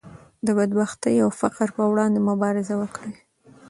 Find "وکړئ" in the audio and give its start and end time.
2.81-3.13